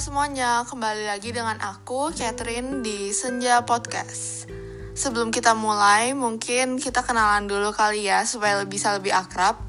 semuanya, 0.00 0.64
kembali 0.64 1.12
lagi 1.12 1.28
dengan 1.28 1.60
aku, 1.60 2.08
Catherine, 2.16 2.80
di 2.80 3.12
Senja 3.12 3.60
Podcast. 3.68 4.48
Sebelum 4.96 5.28
kita 5.28 5.52
mulai, 5.52 6.16
mungkin 6.16 6.80
kita 6.80 7.04
kenalan 7.04 7.44
dulu 7.44 7.68
kali 7.76 8.08
ya, 8.08 8.24
supaya 8.24 8.64
bisa 8.64 8.96
lebih 8.96 9.12
akrab. 9.12 9.60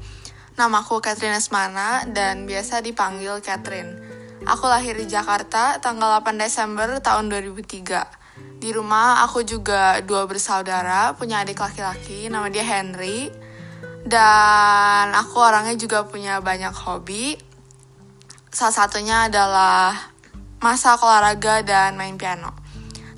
Nama 0.56 0.80
aku 0.80 1.04
Catherine 1.04 1.36
Esmana, 1.36 2.08
dan 2.08 2.48
biasa 2.48 2.80
dipanggil 2.80 3.44
Catherine. 3.44 4.00
Aku 4.48 4.72
lahir 4.72 4.96
di 4.96 5.04
Jakarta, 5.04 5.76
tanggal 5.84 6.24
8 6.24 6.40
Desember 6.40 6.96
tahun 7.04 7.28
2003. 7.28 8.56
Di 8.56 8.72
rumah, 8.72 9.28
aku 9.28 9.44
juga 9.44 10.00
dua 10.00 10.24
bersaudara, 10.24 11.12
punya 11.12 11.44
adik 11.44 11.60
laki-laki, 11.60 12.32
nama 12.32 12.48
dia 12.48 12.64
Henry. 12.64 13.28
Dan 14.08 15.12
aku 15.12 15.44
orangnya 15.44 15.76
juga 15.76 16.08
punya 16.08 16.40
banyak 16.40 16.72
hobi, 16.72 17.52
Salah 18.52 18.84
satunya 18.84 19.32
adalah 19.32 20.11
masak 20.62 21.02
olahraga 21.02 21.66
dan 21.66 21.98
main 21.98 22.14
piano. 22.14 22.54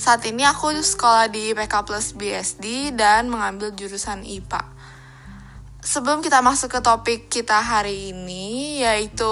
Saat 0.01 0.25
ini 0.25 0.49
aku 0.49 0.73
sekolah 0.73 1.29
di 1.29 1.53
IPK 1.53 1.85
Plus 1.85 2.17
BSD 2.17 2.97
dan 2.97 3.29
mengambil 3.29 3.69
jurusan 3.77 4.25
IPA. 4.25 4.65
Sebelum 5.85 6.25
kita 6.25 6.41
masuk 6.41 6.73
ke 6.73 6.81
topik 6.81 7.29
kita 7.29 7.61
hari 7.61 8.17
ini, 8.17 8.81
yaitu 8.81 9.29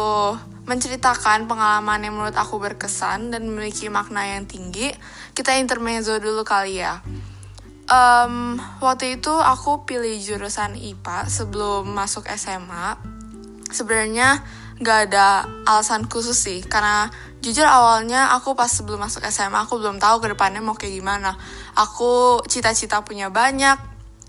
menceritakan 0.68 1.48
pengalaman 1.48 2.04
yang 2.04 2.12
menurut 2.12 2.36
aku 2.36 2.60
berkesan 2.60 3.32
dan 3.32 3.48
memiliki 3.48 3.88
makna 3.88 4.28
yang 4.28 4.44
tinggi, 4.44 4.92
kita 5.32 5.56
intermezzo 5.56 6.20
dulu 6.20 6.44
kali 6.44 6.84
ya. 6.84 7.00
Um, 7.88 8.60
waktu 8.84 9.16
itu 9.20 9.32
aku 9.32 9.88
pilih 9.88 10.20
jurusan 10.20 10.76
IPA 10.76 11.32
sebelum 11.32 11.88
masuk 11.88 12.28
SMA. 12.36 13.00
Sebenarnya 13.72 14.44
gak 14.84 15.08
ada 15.08 15.48
alasan 15.64 16.04
khusus 16.04 16.36
sih 16.36 16.60
karena 16.60 17.08
jujur 17.42 17.66
awalnya 17.66 18.30
aku 18.38 18.54
pas 18.54 18.70
sebelum 18.70 19.02
masuk 19.02 19.26
SMA 19.26 19.66
aku 19.66 19.82
belum 19.82 19.98
tahu 19.98 20.22
ke 20.22 20.30
depannya 20.30 20.62
mau 20.62 20.78
kayak 20.78 20.94
gimana. 20.94 21.34
Aku 21.74 22.38
cita-cita 22.46 23.02
punya 23.02 23.34
banyak 23.34 23.76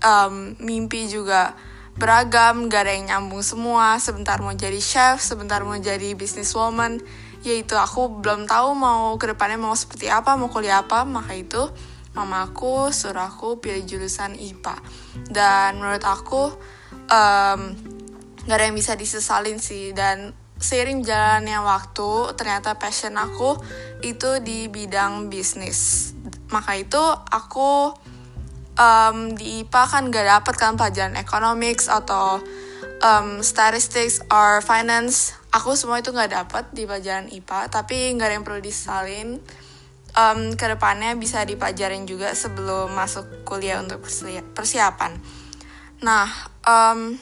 um, 0.02 0.58
mimpi 0.58 1.06
juga 1.06 1.54
beragam 1.94 2.66
gak 2.66 2.90
ada 2.90 2.92
yang 2.98 3.06
nyambung 3.06 3.46
semua. 3.46 4.02
Sebentar 4.02 4.42
mau 4.42 4.50
jadi 4.50 4.82
chef 4.82 5.22
sebentar 5.22 5.62
mau 5.62 5.78
jadi 5.78 6.18
businesswoman. 6.18 6.98
Yaitu 7.46 7.78
aku 7.78 8.18
belum 8.18 8.50
tahu 8.50 8.74
mau 8.74 9.14
ke 9.14 9.30
depannya 9.30 9.62
mau 9.62 9.78
seperti 9.78 10.10
apa 10.10 10.34
mau 10.34 10.50
kuliah 10.50 10.82
apa. 10.82 11.06
Maka 11.06 11.38
itu 11.38 11.70
mama 12.18 12.50
aku 12.50 12.90
suruh 12.90 13.30
aku 13.30 13.62
pilih 13.62 13.86
jurusan 13.86 14.38
IPA 14.38 14.78
dan 15.34 15.82
menurut 15.82 16.02
aku 16.06 16.50
um, 17.10 17.60
gak 18.46 18.56
ada 18.58 18.64
yang 18.66 18.74
bisa 18.74 18.98
disesalin 18.98 19.62
sih. 19.62 19.94
Dan 19.94 20.34
seiring 20.64 21.04
jalannya 21.04 21.60
waktu 21.60 22.32
ternyata 22.40 22.80
passion 22.80 23.20
aku 23.20 23.60
itu 24.00 24.40
di 24.40 24.72
bidang 24.72 25.28
bisnis. 25.28 26.12
Maka 26.48 26.80
itu 26.80 27.00
aku 27.28 27.92
um, 28.80 29.36
di 29.36 29.60
IPA 29.60 29.82
kan 29.84 30.02
gak 30.08 30.24
dapet 30.24 30.54
kan 30.56 30.72
pelajaran 30.80 31.20
economics 31.20 31.92
atau 31.92 32.40
um, 33.04 33.44
statistics 33.44 34.24
or 34.32 34.64
finance. 34.64 35.36
Aku 35.52 35.76
semua 35.76 36.00
itu 36.00 36.16
gak 36.16 36.32
dapet 36.32 36.64
di 36.72 36.88
pelajaran 36.88 37.28
IPA 37.28 37.68
tapi 37.68 38.16
gak 38.16 38.32
ada 38.32 38.34
yang 38.40 38.46
perlu 38.48 38.64
disalin. 38.64 39.44
Um, 40.14 40.54
ke 40.54 40.70
depannya 40.70 41.18
bisa 41.18 41.42
dipelajarin 41.42 42.06
juga 42.06 42.30
sebelum 42.38 42.94
masuk 42.94 43.42
kuliah 43.42 43.82
untuk 43.82 43.98
persiapan. 44.54 45.18
Nah 46.06 46.30
um, 46.62 47.18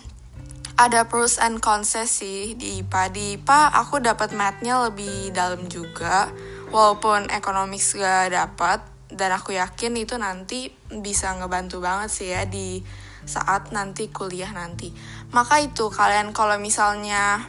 ada 0.76 1.08
pros 1.08 1.36
and 1.36 1.60
cons 1.60 1.96
sih 2.08 2.56
di 2.56 2.80
IPA. 2.80 3.02
Di 3.12 3.24
IPA 3.40 3.60
aku 3.76 4.00
dapat 4.00 4.32
mathnya 4.32 4.82
lebih 4.88 5.30
dalam 5.36 5.68
juga, 5.68 6.32
walaupun 6.72 7.28
economics 7.28 7.96
gak 7.96 8.32
dapat. 8.32 8.80
Dan 9.12 9.28
aku 9.36 9.52
yakin 9.52 9.92
itu 10.00 10.16
nanti 10.16 10.72
bisa 10.88 11.36
ngebantu 11.36 11.84
banget 11.84 12.08
sih 12.08 12.32
ya 12.32 12.48
di 12.48 12.80
saat 13.28 13.68
nanti 13.68 14.08
kuliah 14.08 14.48
nanti. 14.56 14.88
Maka 15.36 15.60
itu 15.60 15.92
kalian 15.92 16.32
kalau 16.32 16.56
misalnya 16.56 17.44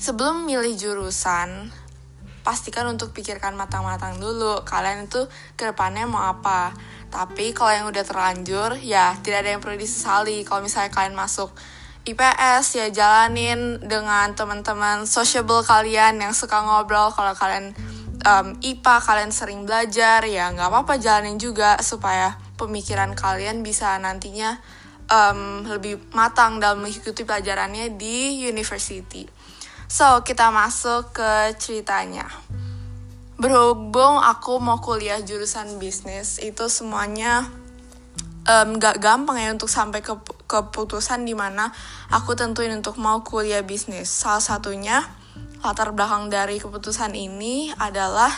sebelum 0.00 0.48
milih 0.48 0.72
jurusan, 0.80 1.68
pastikan 2.40 2.88
untuk 2.88 3.12
pikirkan 3.12 3.52
matang-matang 3.52 4.16
dulu 4.16 4.64
kalian 4.64 5.04
itu 5.04 5.28
ke 5.60 5.68
depannya 5.68 6.08
mau 6.08 6.32
apa. 6.32 6.72
Tapi 7.12 7.52
kalau 7.52 7.72
yang 7.72 7.86
udah 7.92 8.04
terlanjur, 8.04 8.80
ya 8.80 9.12
tidak 9.20 9.44
ada 9.44 9.50
yang 9.52 9.60
perlu 9.60 9.76
disesali. 9.76 10.40
Kalau 10.44 10.64
misalnya 10.64 10.88
kalian 10.88 11.12
masuk 11.12 11.52
IPS 12.08 12.80
ya 12.80 12.86
jalanin 12.88 13.76
dengan 13.84 14.32
teman-teman 14.32 15.04
sociable 15.04 15.60
kalian 15.60 16.16
yang 16.16 16.32
suka 16.32 16.64
ngobrol 16.64 17.12
kalau 17.12 17.36
kalian 17.36 17.76
um, 18.24 18.56
IPA 18.64 18.96
kalian 19.04 19.32
sering 19.32 19.68
belajar 19.68 20.24
ya 20.24 20.48
nggak 20.48 20.72
apa-apa 20.72 20.96
jalanin 20.96 21.36
juga 21.36 21.76
supaya 21.84 22.40
pemikiran 22.56 23.12
kalian 23.12 23.60
bisa 23.60 24.00
nantinya 24.00 24.56
um, 25.12 25.64
lebih 25.68 26.00
matang 26.16 26.60
dalam 26.60 26.84
mengikuti 26.84 27.24
pelajarannya 27.24 27.96
di 27.96 28.44
university. 28.48 29.28
So 29.88 30.20
kita 30.24 30.52
masuk 30.52 31.16
ke 31.16 31.56
ceritanya. 31.56 32.28
Berhubung 33.38 34.18
aku 34.18 34.58
mau 34.58 34.82
kuliah 34.82 35.22
jurusan 35.22 35.78
bisnis 35.78 36.42
itu 36.42 36.66
semuanya 36.66 37.46
um, 38.48 38.80
gak 38.80 38.98
gampang 38.98 39.36
ya 39.38 39.52
untuk 39.52 39.68
sampai 39.68 40.00
ke 40.00 40.16
keputusan 40.48 41.28
di 41.28 41.36
mana 41.36 41.68
aku 42.08 42.32
tentuin 42.32 42.72
untuk 42.72 42.96
mau 42.96 43.20
kuliah 43.20 43.60
bisnis. 43.60 44.08
Salah 44.08 44.40
satunya 44.40 45.04
latar 45.60 45.92
belakang 45.92 46.32
dari 46.32 46.56
keputusan 46.56 47.12
ini 47.12 47.68
adalah 47.76 48.32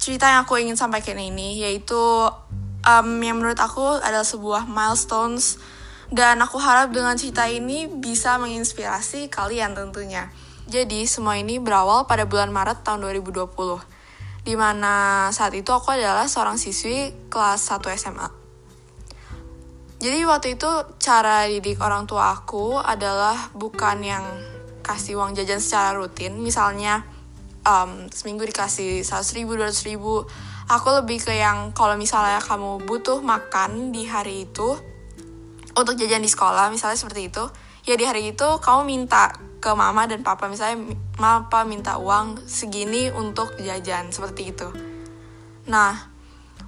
cerita 0.00 0.32
yang 0.32 0.48
aku 0.48 0.56
ingin 0.56 0.80
sampaikan 0.80 1.20
ini, 1.20 1.60
yaitu 1.60 2.00
um, 2.88 3.08
yang 3.20 3.36
menurut 3.36 3.60
aku 3.60 4.00
adalah 4.00 4.24
sebuah 4.24 4.64
milestones 4.64 5.60
dan 6.08 6.40
aku 6.40 6.56
harap 6.56 6.88
dengan 6.88 7.20
cerita 7.20 7.44
ini 7.44 7.84
bisa 7.84 8.40
menginspirasi 8.40 9.28
kalian 9.28 9.76
tentunya. 9.76 10.32
Jadi 10.68 11.04
semua 11.08 11.36
ini 11.36 11.60
berawal 11.60 12.04
pada 12.04 12.28
bulan 12.28 12.52
Maret 12.52 12.84
tahun 12.84 13.00
2020 13.08 13.48
Di 14.44 14.52
mana 14.52 15.24
saat 15.32 15.56
itu 15.56 15.72
aku 15.72 15.96
adalah 15.96 16.28
seorang 16.28 16.60
siswi 16.60 17.16
kelas 17.32 17.72
1 17.72 17.88
SMA 17.96 18.37
jadi 19.98 20.22
waktu 20.30 20.54
itu 20.54 20.70
cara 21.02 21.50
didik 21.50 21.82
orang 21.82 22.06
tua 22.06 22.30
aku 22.30 22.78
adalah 22.78 23.50
bukan 23.50 23.98
yang 23.98 24.22
kasih 24.86 25.18
uang 25.18 25.34
jajan 25.34 25.58
secara 25.58 25.98
rutin. 25.98 26.38
Misalnya 26.38 27.02
um, 27.66 28.06
seminggu 28.08 28.46
dikasih 28.46 29.02
100 29.02 29.36
ribu, 29.36 29.58
200 29.58 29.90
ribu. 29.90 30.22
Aku 30.70 30.88
lebih 30.94 31.18
ke 31.18 31.34
yang 31.34 31.74
kalau 31.74 31.98
misalnya 31.98 32.38
kamu 32.38 32.86
butuh 32.86 33.18
makan 33.20 33.90
di 33.90 34.06
hari 34.06 34.46
itu 34.46 34.78
untuk 35.74 35.94
jajan 35.98 36.22
di 36.22 36.30
sekolah, 36.30 36.70
misalnya 36.70 36.94
seperti 36.94 37.34
itu. 37.34 37.44
Ya 37.82 37.98
di 37.98 38.04
hari 38.06 38.30
itu 38.30 38.48
kamu 38.62 38.86
minta 38.86 39.34
ke 39.58 39.74
mama 39.74 40.06
dan 40.06 40.22
papa 40.22 40.46
misalnya 40.46 40.94
papa 41.18 41.66
minta 41.66 41.98
uang 41.98 42.46
segini 42.46 43.10
untuk 43.10 43.58
jajan 43.58 44.14
seperti 44.14 44.54
itu. 44.54 44.68
Nah, 45.66 45.96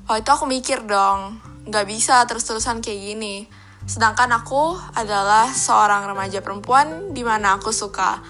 waktu 0.08 0.26
itu 0.26 0.30
aku 0.32 0.44
mikir 0.48 0.82
dong, 0.88 1.38
nggak 1.66 1.86
bisa 1.88 2.24
terus-terusan 2.24 2.80
kayak 2.80 3.00
gini. 3.00 3.36
Sedangkan 3.84 4.30
aku 4.30 4.76
adalah 4.94 5.50
seorang 5.50 6.06
remaja 6.06 6.44
perempuan 6.44 7.16
di 7.16 7.24
mana 7.24 7.56
aku 7.56 7.72
suka 7.72 8.20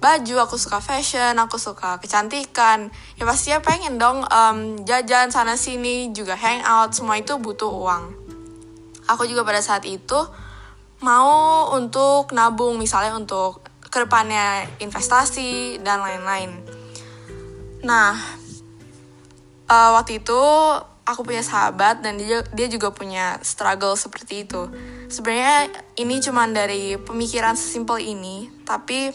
baju, 0.00 0.48
aku 0.48 0.56
suka 0.56 0.80
fashion, 0.80 1.36
aku 1.36 1.60
suka 1.60 2.00
kecantikan. 2.00 2.88
Ya 3.20 3.28
pastinya 3.28 3.60
pengen 3.60 4.00
dong 4.00 4.24
um, 4.24 4.80
jajan 4.88 5.28
sana 5.28 5.60
sini, 5.60 6.10
juga 6.16 6.34
hangout, 6.34 6.96
semua 6.96 7.20
itu 7.20 7.36
butuh 7.36 7.68
uang. 7.68 8.16
Aku 9.12 9.28
juga 9.28 9.44
pada 9.44 9.60
saat 9.60 9.84
itu 9.84 10.18
mau 11.04 11.68
untuk 11.76 12.32
nabung, 12.32 12.80
misalnya 12.80 13.12
untuk 13.12 13.60
ke 13.90 14.06
depannya 14.06 14.64
investasi 14.80 15.82
dan 15.84 16.00
lain-lain. 16.00 16.50
Nah, 17.84 18.16
uh, 19.68 19.90
waktu 19.96 20.22
itu 20.22 20.42
aku 21.10 21.26
punya 21.26 21.42
sahabat 21.42 22.06
dan 22.06 22.14
dia 22.16 22.46
dia 22.54 22.70
juga 22.70 22.94
punya 22.94 23.42
struggle 23.42 23.98
seperti 23.98 24.46
itu. 24.46 24.70
Sebenarnya 25.10 25.74
ini 25.98 26.22
cuma 26.22 26.46
dari 26.46 26.94
pemikiran 26.94 27.58
sesimpel 27.58 27.98
ini, 27.98 28.46
tapi 28.62 29.10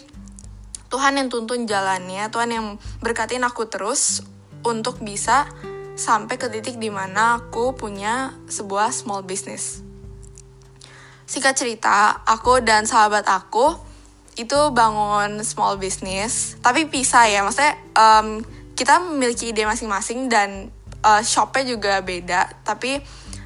Tuhan 0.91 1.15
yang 1.15 1.31
tuntun 1.31 1.63
jalannya, 1.63 2.27
Tuhan 2.27 2.49
yang 2.51 2.65
berkatin 2.99 3.47
aku 3.47 3.71
terus 3.71 4.21
untuk 4.67 4.99
bisa 4.99 5.47
sampai 5.95 6.35
ke 6.35 6.51
titik 6.51 6.75
di 6.75 6.91
mana 6.91 7.39
aku 7.39 7.71
punya 7.71 8.35
sebuah 8.51 8.91
small 8.91 9.23
business. 9.23 9.79
Singkat 11.25 11.55
cerita, 11.57 12.21
aku 12.27 12.61
dan 12.61 12.85
sahabat 12.85 13.25
aku 13.25 13.79
itu 14.35 14.59
bangun 14.75 15.39
small 15.47 15.79
business, 15.79 16.59
tapi 16.59 16.91
pisah 16.91 17.31
ya, 17.31 17.39
maksudnya 17.39 17.79
um, 17.95 18.43
kita 18.75 18.99
memiliki 18.99 19.55
ide 19.55 19.63
masing-masing 19.63 20.27
dan 20.27 20.74
uh, 21.05 21.21
shopnya 21.21 21.77
juga 21.77 22.01
beda 22.01 22.49
tapi 22.65 22.97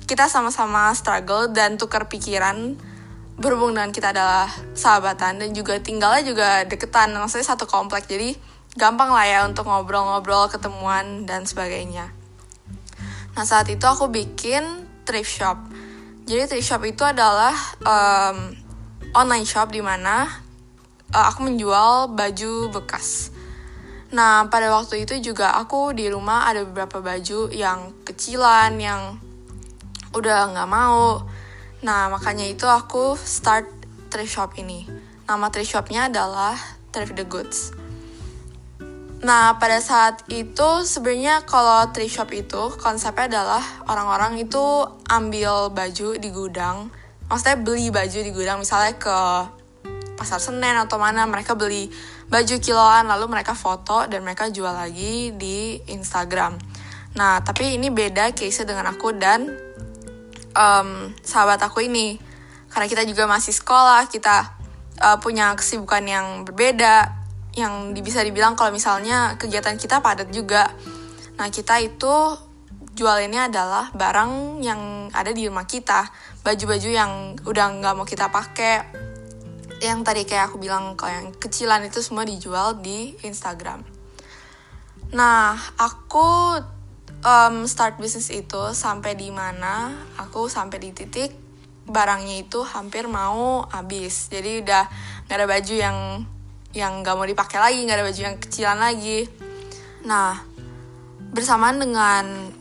kita 0.08 0.26
sama-sama 0.26 0.90
struggle 0.98 1.52
dan 1.54 1.78
tukar 1.78 2.10
pikiran 2.10 2.80
berhubung 3.40 3.78
dengan 3.78 3.94
kita 3.94 4.12
adalah 4.12 4.52
sahabatan 4.76 5.40
dan 5.40 5.50
juga 5.56 5.80
tinggalnya 5.80 6.26
juga 6.26 6.50
deketan 6.68 7.16
maksudnya 7.16 7.48
satu 7.48 7.70
komplek. 7.70 8.10
Jadi 8.10 8.36
gampang 8.76 9.14
lah 9.14 9.24
ya 9.24 9.40
untuk 9.48 9.70
ngobrol-ngobrol 9.70 10.52
ketemuan 10.52 11.24
dan 11.24 11.48
sebagainya. 11.48 12.12
Nah 13.38 13.46
saat 13.48 13.72
itu 13.72 13.86
aku 13.88 14.12
bikin 14.12 14.66
thrift 15.08 15.30
shop. 15.30 15.56
Jadi 16.28 16.52
thrift 16.52 16.68
shop 16.68 16.84
itu 16.84 17.06
adalah 17.08 17.56
um, 17.86 18.52
online 19.16 19.48
shop 19.48 19.72
di 19.72 19.80
mana 19.80 20.28
uh, 21.16 21.26
aku 21.32 21.48
menjual 21.48 22.12
baju 22.12 22.76
bekas 22.76 23.32
Nah, 24.10 24.50
pada 24.50 24.74
waktu 24.74 25.06
itu 25.06 25.22
juga 25.22 25.54
aku 25.54 25.94
di 25.94 26.10
rumah 26.10 26.50
ada 26.50 26.66
beberapa 26.66 26.98
baju 26.98 27.54
yang 27.54 27.94
kecilan, 28.02 28.82
yang 28.82 29.22
udah 30.18 30.50
nggak 30.50 30.70
mau. 30.70 31.22
Nah, 31.86 32.10
makanya 32.10 32.50
itu 32.50 32.66
aku 32.66 33.14
start 33.14 33.70
thrift 34.10 34.34
shop 34.34 34.58
ini. 34.58 34.90
Nama 35.30 35.54
thrift 35.54 35.70
shopnya 35.70 36.10
adalah 36.10 36.58
Thrift 36.90 37.14
the 37.14 37.26
Goods. 37.26 37.70
Nah, 39.22 39.62
pada 39.62 39.78
saat 39.84 40.26
itu 40.32 40.82
sebenarnya 40.88 41.46
kalau 41.46 41.92
thrift 41.94 42.18
shop 42.18 42.34
itu 42.34 42.74
konsepnya 42.82 43.30
adalah 43.30 43.64
orang-orang 43.86 44.42
itu 44.42 44.90
ambil 45.06 45.70
baju 45.70 46.18
di 46.18 46.30
gudang. 46.34 46.90
Maksudnya 47.30 47.62
beli 47.62 47.94
baju 47.94 48.20
di 48.26 48.32
gudang 48.34 48.58
misalnya 48.66 48.98
ke 48.98 49.20
pasar 50.20 50.44
Senen 50.44 50.76
atau 50.76 51.00
mana 51.00 51.24
mereka 51.24 51.56
beli 51.56 51.88
baju 52.28 52.56
kiloan 52.60 53.08
lalu 53.08 53.32
mereka 53.32 53.56
foto 53.56 54.04
dan 54.12 54.28
mereka 54.28 54.52
jual 54.52 54.76
lagi 54.76 55.32
di 55.32 55.80
Instagram. 55.88 56.60
Nah, 57.16 57.40
tapi 57.40 57.80
ini 57.80 57.88
beda 57.88 58.36
case 58.36 58.68
dengan 58.68 58.92
aku 58.92 59.16
dan 59.16 59.48
um, 60.54 61.10
sahabat 61.24 61.64
aku 61.64 61.88
ini. 61.88 62.20
Karena 62.70 62.86
kita 62.86 63.02
juga 63.08 63.26
masih 63.26 63.56
sekolah, 63.56 64.06
kita 64.12 64.54
uh, 65.02 65.18
punya 65.18 65.58
kesibukan 65.58 66.06
yang 66.06 66.28
berbeda, 66.46 67.18
yang 67.58 67.98
bisa 67.98 68.22
dibilang 68.22 68.54
kalau 68.54 68.70
misalnya 68.70 69.40
kegiatan 69.42 69.74
kita 69.80 70.06
padat 70.06 70.30
juga. 70.30 70.70
Nah, 71.42 71.50
kita 71.50 71.82
itu 71.82 72.38
jualinnya 72.94 73.50
adalah 73.50 73.90
barang 73.96 74.62
yang 74.62 75.10
ada 75.16 75.34
di 75.34 75.50
rumah 75.50 75.66
kita, 75.66 76.12
baju-baju 76.46 76.90
yang 76.92 77.34
udah 77.42 77.66
nggak 77.80 77.94
mau 77.96 78.06
kita 78.06 78.30
pakai, 78.30 78.99
yang 79.80 80.04
tadi 80.04 80.28
kayak 80.28 80.52
aku 80.52 80.60
bilang 80.60 81.00
kalau 81.00 81.12
yang 81.12 81.28
kecilan 81.36 81.84
itu 81.88 82.04
semua 82.04 82.28
dijual 82.28 82.84
di 82.84 83.16
Instagram. 83.24 83.84
Nah, 85.16 85.56
aku 85.80 86.60
um, 87.24 87.56
start 87.66 87.98
bisnis 87.98 88.30
itu 88.30 88.76
sampai 88.76 89.16
di 89.16 89.32
mana 89.32 89.96
aku 90.20 90.52
sampai 90.52 90.78
di 90.84 90.92
titik 90.92 91.32
barangnya 91.90 92.46
itu 92.46 92.62
hampir 92.62 93.10
mau 93.10 93.66
habis. 93.72 94.30
Jadi 94.30 94.62
udah 94.62 94.84
nggak 95.26 95.38
ada 95.40 95.48
baju 95.50 95.76
yang 95.76 95.98
yang 96.76 97.02
nggak 97.02 97.16
mau 97.18 97.26
dipakai 97.26 97.58
lagi, 97.58 97.80
nggak 97.82 97.98
ada 97.98 98.06
baju 98.06 98.22
yang 98.22 98.38
kecilan 98.38 98.78
lagi. 98.78 99.20
Nah, 100.06 100.38
bersamaan 101.34 101.82
dengan 101.82 102.54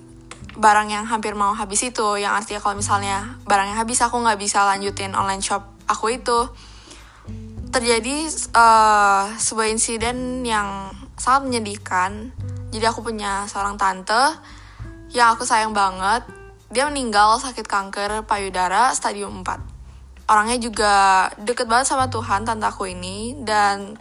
barang 0.58 0.88
yang 0.90 1.04
hampir 1.04 1.36
mau 1.36 1.52
habis 1.52 1.84
itu, 1.84 2.16
yang 2.16 2.32
artinya 2.32 2.58
kalau 2.58 2.80
misalnya 2.80 3.36
barangnya 3.44 3.76
habis 3.76 4.00
aku 4.00 4.16
nggak 4.16 4.40
bisa 4.40 4.64
lanjutin 4.64 5.12
online 5.12 5.44
shop 5.44 5.78
aku 5.88 6.18
itu 6.18 6.48
terjadi 7.68 8.28
uh, 8.56 9.36
sebuah 9.36 9.68
insiden 9.68 10.42
yang 10.44 10.92
sangat 11.20 11.48
menyedihkan. 11.48 12.32
Jadi 12.72 12.84
aku 12.84 13.00
punya 13.04 13.44
seorang 13.48 13.76
tante 13.76 14.36
yang 15.12 15.36
aku 15.36 15.44
sayang 15.44 15.72
banget. 15.76 16.24
Dia 16.68 16.88
meninggal 16.88 17.40
sakit 17.40 17.64
kanker 17.64 18.28
payudara 18.28 18.92
stadium 18.92 19.44
4. 19.44 20.28
Orangnya 20.28 20.60
juga 20.60 21.28
deket 21.40 21.64
banget 21.64 21.88
sama 21.88 22.12
Tuhan 22.12 22.44
tante 22.44 22.68
aku 22.68 22.84
ini 22.88 23.40
dan 23.40 23.96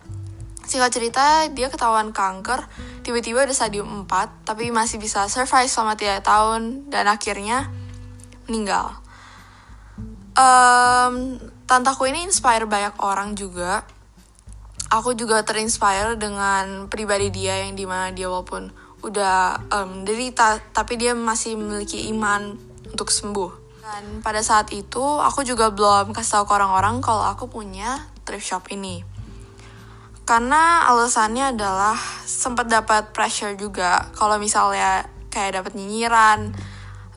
singkat 0.67 0.91
cerita 0.91 1.47
dia 1.47 1.71
ketahuan 1.71 2.11
kanker 2.11 2.67
tiba-tiba 3.07 3.47
ada 3.47 3.55
stadium 3.55 4.03
4 4.03 4.43
tapi 4.43 4.67
masih 4.67 4.99
bisa 4.99 5.31
survive 5.31 5.71
selama 5.71 5.95
3 5.95 6.19
tahun 6.19 6.61
dan 6.91 7.07
akhirnya 7.07 7.71
meninggal. 8.51 8.99
Um, 10.35 11.39
tantaku 11.67 12.07
ini 12.09 12.23
inspire 12.25 12.63
banyak 12.63 12.95
orang 13.03 13.35
juga. 13.35 13.83
Aku 14.87 15.11
juga 15.19 15.43
terinspire 15.43 16.15
dengan 16.15 16.87
pribadi 16.87 17.27
dia 17.27 17.67
yang 17.67 17.75
di 17.75 17.83
mana 17.83 18.15
dia 18.15 18.31
walaupun 18.31 18.71
udah 19.03 19.59
um, 19.69 20.07
derita 20.07 20.57
tapi 20.71 20.95
dia 20.95 21.11
masih 21.11 21.59
memiliki 21.59 22.07
iman 22.15 22.55
untuk 22.87 23.11
sembuh. 23.11 23.67
Dan 23.83 24.23
pada 24.23 24.39
saat 24.39 24.71
itu 24.71 25.03
aku 25.03 25.43
juga 25.43 25.67
belum 25.75 26.15
kasih 26.15 26.39
tahu 26.39 26.43
ke 26.47 26.53
orang-orang 26.55 27.03
kalau 27.03 27.27
aku 27.27 27.51
punya 27.51 27.99
thrift 28.23 28.47
shop 28.47 28.71
ini. 28.71 29.03
Karena 30.27 30.87
alasannya 30.87 31.55
adalah 31.55 31.95
sempat 32.23 32.67
dapat 32.67 33.11
pressure 33.11 33.55
juga. 33.59 34.07
Kalau 34.15 34.39
misalnya 34.39 35.07
kayak 35.31 35.63
dapat 35.63 35.75
nyinyiran 35.75 36.51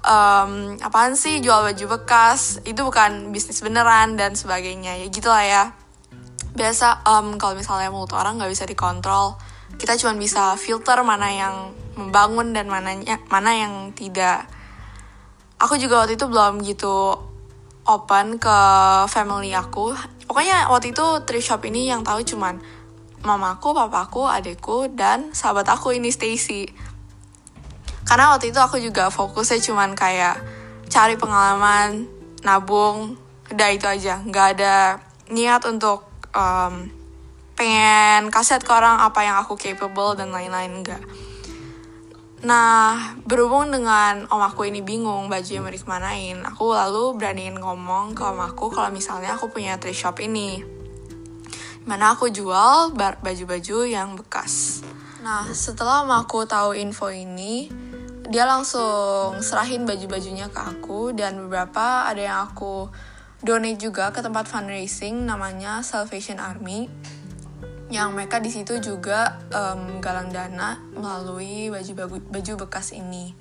um, 0.04 0.76
apaan 0.80 1.16
sih 1.16 1.40
jual 1.40 1.64
baju 1.64 1.84
bekas? 1.98 2.60
Itu 2.64 2.84
bukan 2.86 3.32
bisnis 3.32 3.60
beneran 3.60 4.16
dan 4.16 4.36
sebagainya. 4.36 5.00
Ya 5.00 5.06
gitulah 5.08 5.44
ya. 5.44 5.64
Biasa 6.56 7.06
um, 7.06 7.38
kalau 7.38 7.56
misalnya 7.56 7.92
mulut 7.92 8.12
orang 8.16 8.40
nggak 8.40 8.52
bisa 8.52 8.64
dikontrol. 8.66 9.38
Kita 9.78 9.96
cuma 9.96 10.12
bisa 10.18 10.58
filter 10.60 11.00
mana 11.06 11.30
yang 11.30 11.54
membangun 11.96 12.52
dan 12.52 12.68
mananya 12.68 13.20
mana 13.30 13.54
yang 13.56 13.94
tidak. 13.96 14.48
Aku 15.60 15.76
juga 15.76 16.04
waktu 16.04 16.16
itu 16.16 16.26
belum 16.26 16.64
gitu 16.64 17.16
open 17.84 18.40
ke 18.40 18.58
family 19.08 19.52
aku. 19.52 19.92
Pokoknya 20.28 20.68
waktu 20.70 20.92
itu 20.92 21.06
thrift 21.26 21.46
shop 21.48 21.62
ini 21.66 21.90
yang 21.90 22.04
tahu 22.06 22.22
cuman 22.22 22.60
mamaku 23.20 23.76
papaku 23.76 24.24
adekku 24.24 24.88
dan 24.96 25.36
sahabat 25.36 25.68
aku 25.68 25.92
ini 25.92 26.08
Stacy 26.08 26.89
karena 28.10 28.34
waktu 28.34 28.50
itu 28.50 28.58
aku 28.58 28.82
juga 28.82 29.06
fokusnya 29.06 29.62
cuman 29.70 29.94
kayak 29.94 30.42
cari 30.90 31.14
pengalaman 31.14 32.10
nabung 32.42 33.14
udah 33.54 33.70
itu 33.70 33.86
aja 33.86 34.18
nggak 34.26 34.46
ada 34.58 34.98
niat 35.30 35.62
untuk 35.70 36.10
um, 36.34 36.90
pengen 37.54 38.34
kaset 38.34 38.66
ke 38.66 38.72
orang 38.74 38.98
apa 38.98 39.22
yang 39.22 39.38
aku 39.38 39.54
capable 39.54 40.18
dan 40.18 40.34
lain-lain 40.34 40.82
enggak 40.82 41.02
Nah, 42.40 43.20
berhubung 43.28 43.68
dengan 43.68 44.24
om 44.32 44.40
aku 44.40 44.64
ini 44.64 44.80
bingung 44.80 45.28
baju 45.28 45.44
yang 45.44 45.60
mau 45.60 45.68
dikemanain, 45.68 46.40
aku 46.40 46.72
lalu 46.72 47.12
beraniin 47.20 47.60
ngomong 47.60 48.16
ke 48.16 48.24
om 48.24 48.40
aku 48.40 48.72
kalau 48.72 48.88
misalnya 48.88 49.36
aku 49.36 49.52
punya 49.52 49.76
thrift 49.76 50.00
shop 50.00 50.24
ini. 50.24 50.64
Mana 51.84 52.16
aku 52.16 52.32
jual 52.32 52.96
baju-baju 52.96 53.84
yang 53.84 54.16
bekas. 54.16 54.80
Nah, 55.20 55.52
setelah 55.52 56.00
om 56.00 56.16
aku 56.16 56.48
tahu 56.48 56.72
info 56.72 57.12
ini, 57.12 57.68
dia 58.30 58.46
langsung 58.46 59.42
serahin 59.42 59.82
baju-bajunya 59.82 60.46
ke 60.54 60.60
aku 60.62 61.10
dan 61.10 61.34
beberapa 61.42 62.06
ada 62.06 62.22
yang 62.22 62.40
aku 62.46 62.86
donate 63.42 63.82
juga 63.82 64.14
ke 64.14 64.22
tempat 64.22 64.46
fundraising 64.46 65.26
namanya 65.26 65.82
Salvation 65.82 66.38
Army 66.38 66.86
yang 67.90 68.14
mereka 68.14 68.38
di 68.38 68.54
situ 68.54 68.78
juga 68.78 69.42
um, 69.50 69.98
galang 69.98 70.30
dana 70.30 70.78
melalui 70.94 71.74
baju 71.74 72.06
baju 72.30 72.52
bekas 72.62 72.94
ini. 72.94 73.34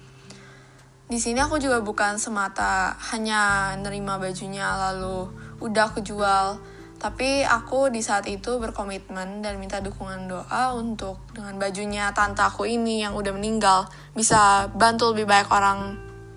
Di 1.05 1.22
sini 1.22 1.38
aku 1.38 1.62
juga 1.62 1.86
bukan 1.86 2.17
semata 2.17 2.98
hanya 3.13 3.74
nerima 3.77 4.17
bajunya 4.17 4.74
lalu 4.89 5.29
udah 5.62 5.93
aku 5.93 6.01
jual 6.01 6.58
tapi 7.00 7.48
aku 7.48 7.88
di 7.88 8.03
saat 8.03 8.27
itu 8.27 8.60
berkomitmen 8.60 9.39
dan 9.39 9.56
minta 9.56 9.79
dukungan 9.79 10.27
doa 10.27 10.75
untuk 10.75 11.24
dengan 11.32 11.56
bajunya 11.56 12.12
tante 12.12 12.44
aku 12.44 12.68
ini 12.68 13.00
yang 13.00 13.15
udah 13.15 13.32
meninggal 13.32 13.88
bisa 14.12 14.68
bantu 14.75 15.15
lebih 15.15 15.24
banyak 15.24 15.48
orang 15.48 15.79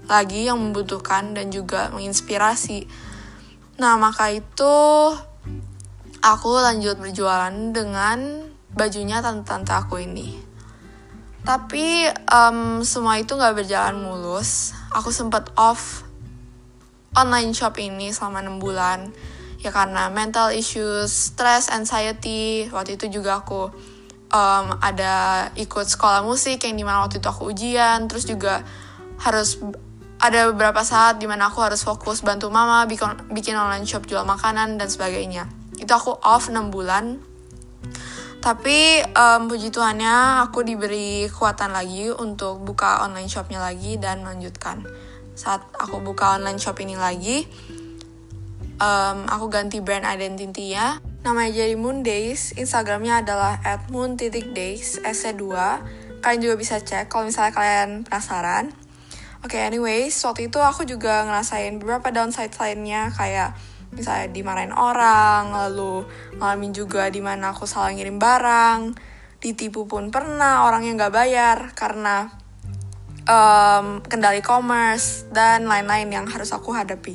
lagi 0.07 0.47
yang 0.47 0.63
membutuhkan 0.63 1.35
dan 1.35 1.51
juga 1.51 1.91
menginspirasi. 1.91 2.87
Nah, 3.83 3.99
maka 3.99 4.31
itu 4.31 4.75
aku 6.23 6.51
lanjut 6.63 6.99
berjualan 7.03 7.55
dengan 7.75 8.47
bajunya 8.71 9.19
tante-tante 9.19 9.75
aku 9.75 9.99
ini. 9.99 10.39
Tapi 11.43 12.07
um, 12.31 12.87
semua 12.87 13.19
itu 13.19 13.35
gak 13.35 13.59
berjalan 13.59 13.99
mulus. 13.99 14.79
Aku 14.95 15.11
sempat 15.11 15.51
off 15.59 16.07
online 17.19 17.51
shop 17.51 17.83
ini 17.83 18.15
selama 18.15 18.47
6 18.47 18.63
bulan 18.63 19.11
ya 19.63 19.71
karena 19.71 20.11
mental 20.11 20.51
issues, 20.51 21.33
stress, 21.33 21.71
anxiety. 21.71 22.67
Waktu 22.69 22.99
itu 22.99 23.23
juga 23.23 23.41
aku 23.41 23.71
um, 24.35 24.67
ada 24.83 25.49
ikut 25.55 25.87
sekolah 25.87 26.27
musik 26.27 26.67
yang 26.67 26.75
di 26.75 26.83
mana 26.83 27.07
waktu 27.07 27.23
itu 27.23 27.29
aku 27.31 27.55
ujian, 27.55 28.11
terus 28.11 28.27
juga 28.27 28.67
harus 29.23 29.63
ada 30.19 30.51
beberapa 30.51 30.83
saat 30.83 31.23
di 31.23 31.31
mana 31.31 31.51
aku 31.51 31.63
harus 31.63 31.83
fokus 31.83 32.23
bantu 32.23 32.51
mama 32.51 32.87
bikin, 32.91 33.31
bikin 33.31 33.55
online 33.55 33.87
shop 33.87 34.07
jual 34.11 34.27
makanan 34.27 34.79
dan 34.79 34.91
sebagainya. 34.91 35.47
Itu 35.79 35.95
aku 35.95 36.19
off 36.23 36.51
6 36.51 36.75
bulan. 36.75 37.19
Tapi 38.43 39.07
um, 39.15 39.47
puji 39.47 39.71
Tuhannya 39.71 40.43
aku 40.43 40.67
diberi 40.67 41.31
kekuatan 41.31 41.71
lagi 41.71 42.11
untuk 42.11 42.59
buka 42.67 43.07
online 43.07 43.31
shopnya 43.31 43.63
lagi 43.63 44.03
dan 44.03 44.27
melanjutkan. 44.27 44.83
Saat 45.39 45.63
aku 45.79 46.03
buka 46.03 46.35
online 46.35 46.59
shop 46.59 46.83
ini 46.83 46.99
lagi, 46.99 47.47
um, 48.83 49.31
aku 49.31 49.47
ganti 49.47 49.79
brand 49.79 50.03
identity 50.03 50.75
ya 50.75 50.99
Namanya 51.23 51.55
jadi 51.55 51.79
Moon 51.79 52.03
Days, 52.03 52.51
Instagramnya 52.59 53.23
adalah 53.23 53.63
at 53.63 53.87
moon.days, 53.95 55.07
SC2. 55.07 55.55
Kalian 56.19 56.41
juga 56.43 56.59
bisa 56.59 56.83
cek 56.83 57.07
kalau 57.07 57.31
misalnya 57.31 57.55
kalian 57.55 58.03
penasaran. 58.03 58.75
Oke, 59.47 59.59
okay, 59.59 59.71
anyways, 59.71 60.19
waktu 60.27 60.51
itu 60.51 60.59
aku 60.59 60.83
juga 60.83 61.23
ngerasain 61.23 61.79
beberapa 61.79 62.11
downside 62.11 62.51
lainnya, 62.59 63.15
kayak 63.15 63.55
misalnya 63.95 64.35
dimarahin 64.35 64.75
orang, 64.75 65.55
lalu 65.55 66.03
ngalamin 66.43 66.75
juga 66.75 67.07
di 67.07 67.23
mana 67.23 67.55
aku 67.55 67.71
salah 67.71 67.95
ngirim 67.95 68.19
barang, 68.19 68.99
ditipu 69.39 69.87
pun 69.87 70.11
pernah 70.11 70.67
orang 70.67 70.91
yang 70.91 70.99
gak 70.99 71.15
bayar 71.15 71.71
karena 71.79 72.35
um, 73.31 74.03
kendali 74.03 74.43
commerce 74.43 75.27
dan 75.31 75.71
lain-lain 75.71 76.11
yang 76.11 76.27
harus 76.27 76.51
aku 76.51 76.75
hadapi. 76.75 77.15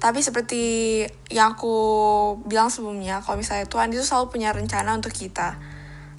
Tapi 0.00 0.24
seperti 0.24 1.04
yang 1.28 1.60
aku 1.60 1.76
bilang 2.48 2.72
sebelumnya, 2.72 3.20
kalau 3.20 3.36
misalnya 3.36 3.68
Tuhan 3.68 3.92
itu 3.92 4.00
selalu 4.00 4.32
punya 4.32 4.48
rencana 4.56 4.96
untuk 4.96 5.12
kita. 5.12 5.60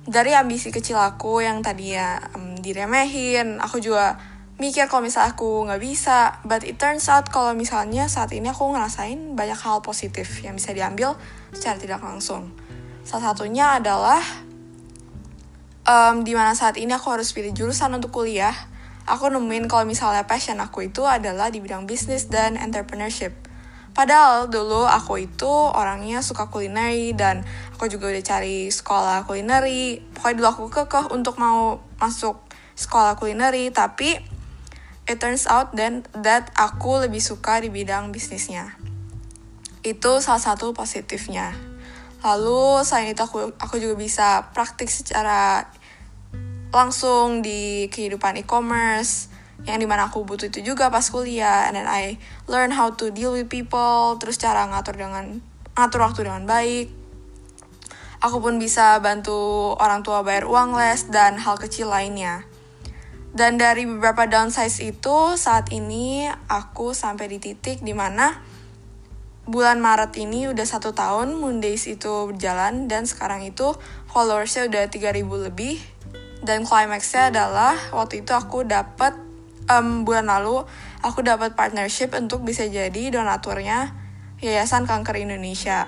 Dari 0.06 0.38
ambisi 0.38 0.70
kecil 0.70 1.02
aku 1.02 1.42
yang 1.42 1.66
tadinya 1.66 2.22
um, 2.38 2.54
diremehin, 2.62 3.58
aku 3.58 3.82
juga 3.82 4.22
mikir 4.62 4.86
kalau 4.86 5.02
misalnya 5.02 5.34
aku 5.34 5.66
nggak 5.66 5.82
bisa. 5.82 6.38
But 6.46 6.62
it 6.62 6.78
turns 6.78 7.10
out 7.10 7.34
kalau 7.34 7.58
misalnya 7.58 8.06
saat 8.06 8.30
ini 8.38 8.54
aku 8.54 8.70
ngerasain 8.70 9.34
banyak 9.34 9.58
hal 9.58 9.82
positif 9.82 10.30
yang 10.46 10.62
bisa 10.62 10.78
diambil 10.78 11.18
secara 11.50 11.82
tidak 11.82 12.06
langsung. 12.06 12.54
Salah 13.02 13.34
satunya 13.34 13.82
adalah 13.82 14.22
um, 15.90 16.22
di 16.22 16.38
mana 16.38 16.54
saat 16.54 16.78
ini 16.78 16.94
aku 16.94 17.18
harus 17.18 17.34
pilih 17.34 17.50
jurusan 17.50 17.90
untuk 17.98 18.14
kuliah. 18.14 18.54
Aku 19.10 19.34
nemuin 19.34 19.66
kalau 19.66 19.90
misalnya 19.90 20.30
passion 20.30 20.62
aku 20.62 20.86
itu 20.86 21.02
adalah 21.10 21.50
di 21.50 21.58
bidang 21.58 21.90
bisnis 21.90 22.30
dan 22.30 22.62
entrepreneurship 22.62 23.50
Padahal 23.92 24.48
dulu 24.48 24.88
aku 24.88 25.28
itu 25.28 25.52
orangnya 25.52 26.24
suka 26.24 26.48
kulineri 26.48 27.12
dan 27.12 27.44
aku 27.76 27.92
juga 27.92 28.08
udah 28.08 28.24
cari 28.24 28.72
sekolah 28.72 29.28
kulineri. 29.28 30.00
Pokoknya 30.16 30.36
dulu 30.40 30.48
aku 30.48 30.64
kekeh 30.72 31.06
untuk 31.12 31.36
mau 31.36 31.84
masuk 32.00 32.40
sekolah 32.80 33.20
kulineri, 33.20 33.68
tapi 33.70 34.16
it 35.12 35.20
turns 35.20 35.44
out 35.50 35.76
then 35.76 36.08
that 36.16 36.50
aku 36.56 37.04
lebih 37.04 37.20
suka 37.20 37.60
di 37.60 37.68
bidang 37.68 38.16
bisnisnya. 38.16 38.80
Itu 39.84 40.24
salah 40.24 40.40
satu 40.40 40.72
positifnya. 40.72 41.52
Lalu 42.22 42.86
selain 42.86 43.12
itu 43.12 43.22
aku 43.26 43.58
aku 43.58 43.76
juga 43.82 43.98
bisa 43.98 44.54
praktik 44.54 44.88
secara 44.88 45.68
langsung 46.72 47.44
di 47.44 47.92
kehidupan 47.92 48.40
e-commerce 48.40 49.31
yang 49.65 49.77
di 49.77 49.86
mana 49.86 50.10
aku 50.10 50.25
butuh 50.25 50.50
itu 50.50 50.65
juga 50.65 50.89
pas 50.89 51.06
kuliah. 51.06 51.70
And 51.70 51.77
then 51.77 51.88
I 51.89 52.18
learn 52.50 52.74
how 52.74 52.94
to 52.98 53.13
deal 53.13 53.38
with 53.38 53.50
people 53.50 54.18
terus 54.18 54.41
cara 54.41 54.65
ngatur 54.70 54.98
dengan 54.98 55.41
ngatur 55.77 56.01
waktu 56.01 56.25
dengan 56.25 56.50
baik. 56.50 56.88
Aku 58.22 58.38
pun 58.38 58.62
bisa 58.62 59.01
bantu 59.01 59.74
orang 59.82 60.06
tua 60.06 60.22
bayar 60.22 60.46
uang 60.46 60.77
les 60.77 61.10
dan 61.10 61.41
hal 61.41 61.58
kecil 61.58 61.89
lainnya. 61.89 62.46
Dan 63.32 63.56
dari 63.56 63.88
beberapa 63.88 64.27
downsize 64.27 64.84
itu 64.84 65.39
saat 65.39 65.72
ini 65.72 66.27
aku 66.51 66.91
sampai 66.91 67.32
di 67.32 67.39
titik 67.39 67.80
di 67.80 67.96
mana 67.96 68.36
bulan 69.48 69.82
Maret 69.82 70.13
ini 70.22 70.51
udah 70.51 70.68
satu 70.68 70.94
tahun 70.94 71.39
Mondays 71.39 71.89
itu 71.89 72.30
berjalan 72.30 72.86
dan 72.91 73.10
sekarang 73.10 73.41
itu 73.48 73.74
followersnya 74.12 74.68
udah 74.70 74.84
3000 74.91 75.48
lebih. 75.48 75.82
Dan 76.41 76.65
climaxnya 76.65 77.30
adalah 77.34 77.77
waktu 77.94 78.25
itu 78.25 78.34
aku 78.34 78.65
dapat 78.65 79.31
um, 79.70 80.08
bulan 80.08 80.30
lalu 80.30 80.63
aku 81.01 81.22
dapat 81.25 81.53
partnership 81.53 82.13
untuk 82.18 82.41
bisa 82.46 82.65
jadi 82.65 83.13
donaturnya 83.13 83.94
Yayasan 84.41 84.89
Kanker 84.89 85.22
Indonesia. 85.22 85.86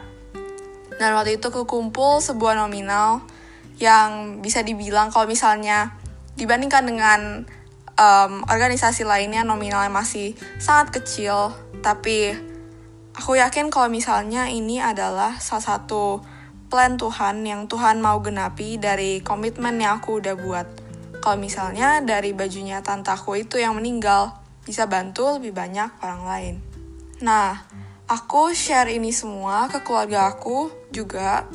Dan 1.01 1.17
waktu 1.17 1.41
itu 1.41 1.49
kekumpul 1.49 2.21
sebuah 2.21 2.53
nominal 2.53 3.25
yang 3.81 4.41
bisa 4.45 4.61
dibilang 4.61 5.09
kalau 5.09 5.25
misalnya 5.25 5.97
dibandingkan 6.37 6.85
dengan 6.85 7.19
um, 7.97 8.45
organisasi 8.45 9.01
lainnya 9.01 9.41
nominalnya 9.41 9.89
masih 9.89 10.37
sangat 10.61 11.01
kecil, 11.01 11.53
tapi 11.81 12.37
aku 13.17 13.37
yakin 13.41 13.73
kalau 13.73 13.89
misalnya 13.89 14.49
ini 14.49 14.77
adalah 14.77 15.41
salah 15.41 15.77
satu 15.77 16.21
plan 16.69 16.97
Tuhan 16.97 17.45
yang 17.45 17.69
Tuhan 17.69 18.01
mau 18.01 18.17
genapi 18.21 18.81
dari 18.81 19.21
komitmen 19.21 19.77
yang 19.77 20.01
aku 20.01 20.21
udah 20.21 20.33
buat 20.37 20.67
kalau 21.23 21.39
misalnya 21.39 22.03
dari 22.03 22.35
bajunya 22.35 22.83
tantaku 22.83 23.47
itu 23.47 23.55
yang 23.55 23.79
meninggal, 23.79 24.43
bisa 24.67 24.91
bantu 24.91 25.39
lebih 25.39 25.55
banyak 25.55 25.87
orang 26.03 26.23
lain. 26.27 26.55
Nah, 27.23 27.63
aku 28.11 28.51
share 28.51 28.91
ini 28.91 29.15
semua 29.15 29.71
ke 29.71 29.79
keluarga 29.87 30.27
aku 30.27 30.67
juga 30.91 31.47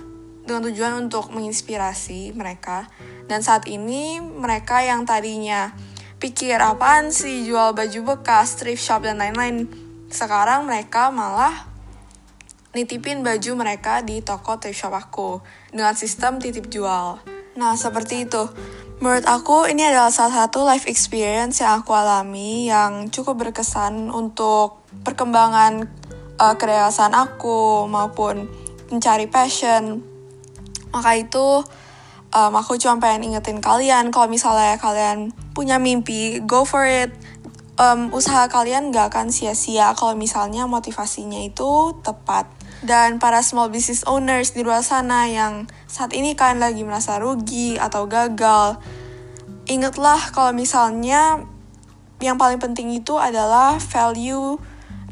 dengan 0.48 0.72
tujuan 0.72 1.04
untuk 1.04 1.28
menginspirasi 1.36 2.32
mereka. 2.32 2.88
Dan 3.28 3.44
saat 3.44 3.68
ini 3.68 4.24
mereka 4.24 4.80
yang 4.80 5.04
tadinya 5.04 5.76
pikir 6.16 6.56
apaan 6.56 7.12
sih 7.12 7.44
jual 7.44 7.76
baju 7.76 8.16
bekas, 8.16 8.56
thrift 8.56 8.80
shop 8.80 9.04
dan 9.04 9.20
lain-lain. 9.20 9.68
Sekarang 10.08 10.64
mereka 10.64 11.12
malah 11.12 11.68
nitipin 12.72 13.20
baju 13.20 13.52
mereka 13.52 14.00
di 14.00 14.24
toko 14.24 14.56
thrift 14.56 14.80
shop 14.80 14.96
aku 14.96 15.44
dengan 15.68 15.92
sistem 15.92 16.40
titip 16.40 16.72
jual. 16.72 17.20
Nah, 17.60 17.76
seperti 17.76 18.24
itu. 18.24 18.48
Menurut 18.98 19.30
aku 19.30 19.70
ini 19.70 19.86
adalah 19.86 20.10
salah 20.10 20.42
satu 20.42 20.66
life 20.66 20.90
experience 20.90 21.62
yang 21.62 21.78
aku 21.78 21.94
alami 21.94 22.66
yang 22.66 23.14
cukup 23.14 23.38
berkesan 23.46 24.10
untuk 24.10 24.82
perkembangan 25.06 25.86
uh, 26.42 26.54
aku 27.14 27.86
maupun 27.86 28.50
mencari 28.90 29.30
passion. 29.30 30.02
Maka 30.90 31.14
itu 31.14 31.62
um, 32.34 32.52
aku 32.58 32.74
cuma 32.82 32.98
pengen 32.98 33.30
ingetin 33.30 33.62
kalian 33.62 34.10
kalau 34.10 34.26
misalnya 34.26 34.74
kalian 34.82 35.30
punya 35.54 35.78
mimpi, 35.78 36.42
go 36.42 36.66
for 36.66 36.82
it. 36.82 37.14
Um, 37.78 38.10
usaha 38.10 38.50
kalian 38.50 38.90
gak 38.90 39.14
akan 39.14 39.30
sia-sia 39.30 39.94
kalau 39.94 40.18
misalnya 40.18 40.66
motivasinya 40.66 41.38
itu 41.46 41.94
tepat. 42.02 42.50
Dan 42.78 43.18
para 43.18 43.42
small 43.42 43.74
business 43.74 44.06
owners 44.06 44.54
di 44.54 44.62
luar 44.62 44.86
sana 44.86 45.26
yang 45.26 45.66
saat 45.90 46.14
ini 46.14 46.38
kalian 46.38 46.62
lagi 46.62 46.86
merasa 46.86 47.18
rugi 47.18 47.74
atau 47.74 48.06
gagal, 48.06 48.78
ingatlah 49.66 50.18
kalau 50.30 50.54
misalnya 50.54 51.42
yang 52.22 52.38
paling 52.38 52.62
penting 52.62 52.94
itu 52.94 53.18
adalah 53.18 53.78
value 53.82 54.58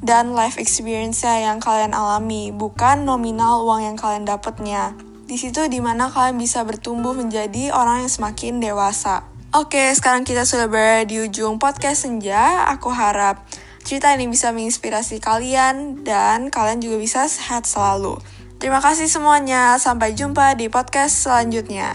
dan 0.03 0.37
life 0.37 0.61
experience 0.63 1.27
yang 1.27 1.59
kalian 1.59 1.97
alami, 1.97 2.55
bukan 2.55 3.03
nominal 3.03 3.67
uang 3.67 3.83
yang 3.83 3.97
kalian 3.99 4.23
dapatnya. 4.23 4.95
Di 5.27 5.35
situ 5.35 5.67
di 5.67 5.83
mana 5.83 6.07
kalian 6.07 6.39
bisa 6.39 6.63
bertumbuh 6.63 7.11
menjadi 7.11 7.75
orang 7.75 8.07
yang 8.07 8.13
semakin 8.13 8.63
dewasa. 8.63 9.27
Oke, 9.51 9.91
sekarang 9.91 10.23
kita 10.23 10.47
sudah 10.47 10.71
berada 10.71 11.03
di 11.09 11.19
ujung 11.19 11.59
podcast 11.59 12.07
Senja. 12.07 12.69
Aku 12.71 12.95
harap 12.95 13.43
Cerita 13.87 14.11
ini 14.11 14.27
bisa 14.27 14.51
menginspirasi 14.51 15.23
kalian 15.23 16.03
dan 16.03 16.51
kalian 16.51 16.83
juga 16.83 16.99
bisa 16.99 17.31
sehat 17.31 17.71
selalu. 17.71 18.19
Terima 18.59 18.83
kasih 18.83 19.07
semuanya, 19.07 19.79
sampai 19.79 20.11
jumpa 20.11 20.59
di 20.59 20.67
podcast 20.67 21.23
selanjutnya. 21.23 21.95